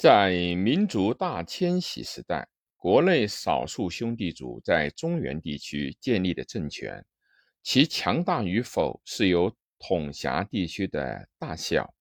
[0.00, 7.04] 在民族大迁徙时代，国内少数兄弟族在中原地区建立的政权，
[7.62, 11.92] 其强大与否是由统辖地区的大小、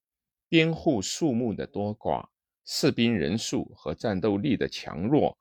[0.47, 2.25] 边户数目的多寡、
[2.63, 5.37] 士兵人数和战斗力的强弱、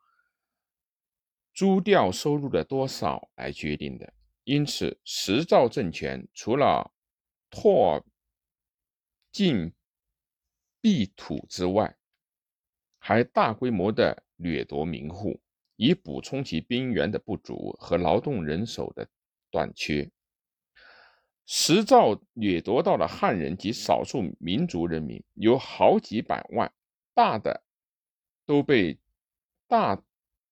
[1.54, 4.12] 租调收入的多少来决定的。
[4.42, 6.92] 因此，十赵政权除了
[7.50, 8.04] 拓
[9.30, 9.72] 进
[10.80, 11.96] 避土之外，
[13.08, 15.40] 还大规模的掠夺民户，
[15.76, 19.08] 以补充其兵源的不足和劳动人手的
[19.50, 20.10] 短缺。
[21.46, 26.70] 石赵掠夺到了汉人及少数民族人民，有好几百万，
[27.14, 27.62] 大的
[28.44, 28.98] 都被
[29.66, 30.04] 大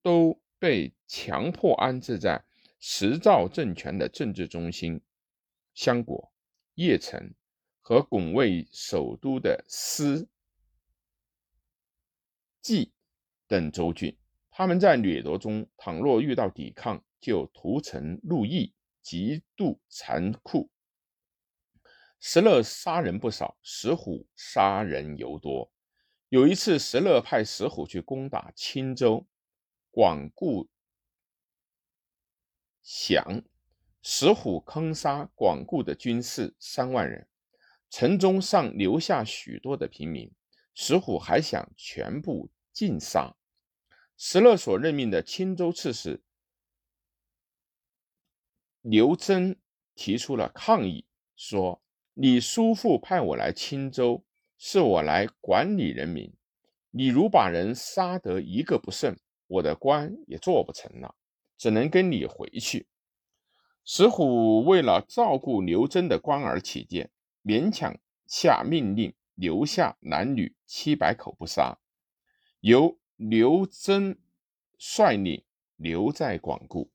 [0.03, 2.43] 都被强迫安置在
[2.81, 4.99] 石赵政权的政治中心
[5.75, 6.33] 相国、
[6.75, 7.35] 邺城
[7.83, 10.27] 和拱卫首都的司。
[12.67, 12.93] 冀
[13.47, 14.19] 等州郡，
[14.51, 20.69] 他们在掠夺中，倘若遇到抵抗，就屠城戮邑，极度残酷。
[22.19, 25.71] 石勒杀人不少，石虎杀人尤多。
[26.29, 29.25] 有一次，石勒派石虎去攻打青州，
[29.93, 30.69] 广固
[32.83, 33.45] 降，
[34.03, 37.29] 石虎坑杀广固的军士三万人，
[37.91, 40.29] 城中尚留下许多的平民。
[40.75, 42.51] 石虎还想全部。
[42.77, 43.35] 尽杀。
[44.19, 46.23] 石勒所任命的青州刺史
[48.83, 49.59] 刘真
[49.95, 51.83] 提出了抗议，说
[52.13, 54.23] ：“你叔父派我来青州，
[54.59, 56.31] 是我来管理人民。
[56.91, 59.17] 你如把人杀得一个不剩，
[59.47, 61.15] 我的官也做不成了，
[61.57, 62.87] 只能跟你回去。”
[63.85, 67.11] 石虎为了照顾刘真的官儿起见，
[67.43, 71.79] 勉强下命令，留下男女七百口不杀。
[72.61, 74.19] 由刘真
[74.79, 75.45] 率领
[75.77, 76.91] 留在广固，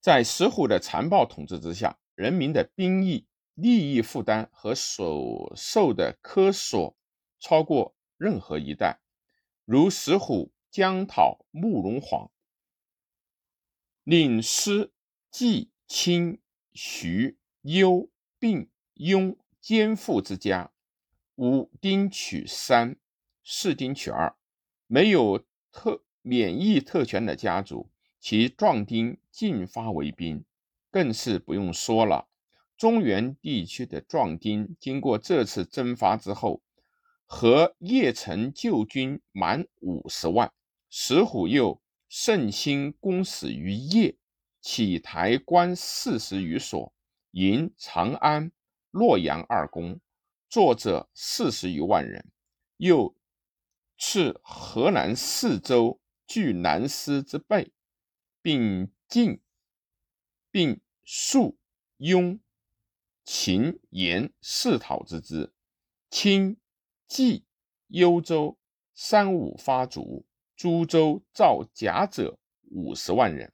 [0.00, 6.96] 在石虎的残暴统治之下，人民的兵役、利益负担和所受的苛索
[7.38, 9.00] 超过任何一代。
[9.64, 12.30] 如石虎将讨慕容晃，
[14.04, 14.92] 领师
[15.30, 16.40] 季清
[16.72, 20.72] 徐幽并雍兼父之家，
[21.36, 22.96] 武丁取三。
[23.48, 24.34] 士丁取二，
[24.88, 25.40] 没有
[25.70, 30.44] 特免疫特权的家族，其壮丁进发为兵，
[30.90, 32.26] 更是不用说了。
[32.76, 36.60] 中原地区的壮丁，经过这次征发之后，
[37.24, 40.52] 和邺城旧军满五十万。
[40.90, 44.16] 石虎又盛兴攻死于邺，
[44.60, 46.92] 起台关四十余所，
[47.30, 48.50] 迎长安、
[48.90, 50.00] 洛阳二宫，
[50.48, 52.28] 作者四十余万人，
[52.78, 53.14] 又。
[53.98, 57.72] 赐河南四州据南司之备，
[58.42, 59.40] 并进
[60.50, 61.58] 并数
[61.98, 62.40] 雍、
[63.24, 65.54] 秦、延四讨之资，
[66.10, 66.58] 清、
[67.08, 67.46] 冀、
[67.88, 68.58] 幽州
[68.94, 70.26] 三五发卒，
[70.56, 72.38] 诸州造甲者
[72.70, 73.52] 五十万人，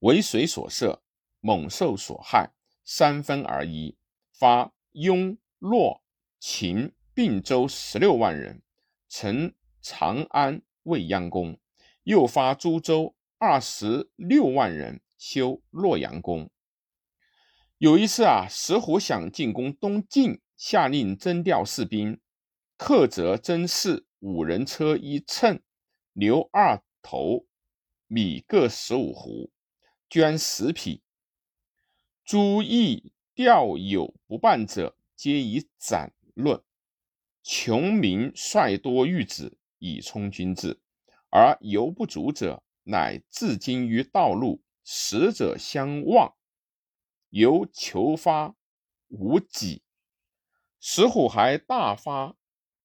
[0.00, 1.02] 为水所射，
[1.40, 2.52] 猛兽所害，
[2.84, 3.96] 三分而一，
[4.32, 6.02] 发雍、洛、
[6.38, 8.62] 秦并州十六万人。
[9.16, 11.60] 成长安未央宫，
[12.02, 16.50] 又发诸州二十六万人修洛阳宫。
[17.78, 22.20] 有一次啊，石虎想进攻东晋，下令征调士兵，
[22.76, 25.62] 克则征士五人车一乘，
[26.14, 27.46] 牛二头，
[28.08, 29.50] 米各十五斛，
[30.10, 31.04] 绢十匹。
[32.24, 36.60] 诸役调有不办者，皆以斩论。
[37.46, 40.80] 穷民率多御子以充军制，
[41.28, 46.34] 而犹不足者，乃自经于道路，使者相望，
[47.28, 48.56] 由求发
[49.08, 49.82] 无己。
[50.80, 52.34] 石虎还大发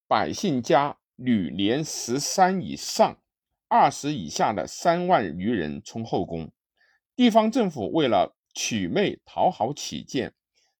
[0.10, 3.18] 百姓家女年十三以上、
[3.70, 6.52] 二十以下的三万余人充后宫。
[7.16, 10.34] 地方政府为了娶妹讨好起见，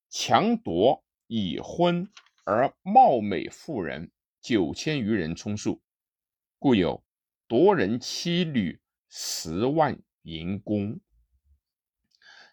[0.10, 2.10] 强夺已婚。
[2.52, 4.10] 而貌美妇人
[4.42, 5.84] 九千余人充数，
[6.58, 7.04] 故有
[7.48, 11.00] 夺人妻女十万银宫。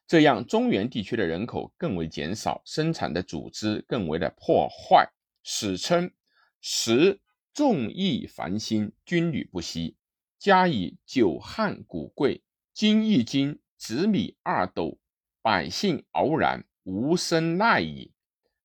[0.07, 5.11] 这样，中原地区的人口更为减少，生产的组织更为的破坏，
[5.43, 6.11] 史称
[6.61, 7.19] “十
[7.55, 9.97] 众义繁兴，军旅不息”。
[10.39, 12.43] 加以久旱谷贵，
[12.75, 14.99] 今一斤紫米二斗，
[15.41, 18.13] 百姓傲然无生赖矣。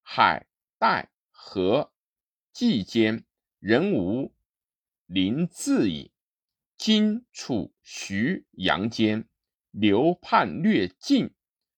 [0.01, 0.45] 海
[0.77, 1.07] 带。
[1.43, 1.91] 和
[2.53, 3.25] 冀间
[3.59, 4.31] 人无
[5.07, 6.11] 临自矣。
[6.77, 9.27] 金、楚、徐、杨间
[9.71, 11.31] 流叛略尽，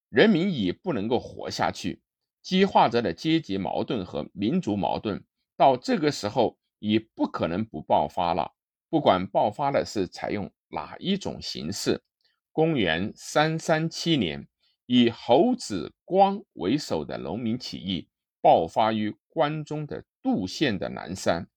[0.09, 2.01] 人民已不能够活下去，
[2.41, 5.23] 激化着的阶级矛盾和民族矛盾，
[5.55, 8.53] 到这个时候已不可能不爆发了。
[8.89, 12.03] 不管爆发的是采用哪一种形式。
[12.51, 14.47] 公元三三七年，
[14.85, 18.07] 以侯子光为首的农民起义
[18.43, 21.47] 爆发于关中的杜县的南山，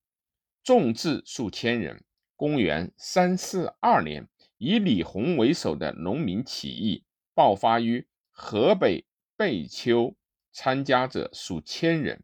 [0.62, 2.04] 众至数千人。
[2.36, 4.28] 公元三四二年，
[4.58, 7.02] 以李弘为首的农民起义
[7.34, 9.04] 爆发于河北
[9.36, 10.14] 贝丘，
[10.52, 12.22] 参加者数千人。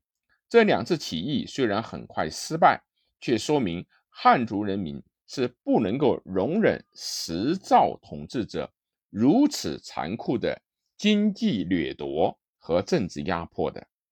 [0.49, 2.85] 这两次起义虽然很快失败，
[3.21, 5.03] 却说明汉族人民。
[5.25, 8.71] 是不能够容忍实造统治者
[9.09, 10.61] 如此残酷的
[10.99, 13.89] 经济掠夺和政治压迫的。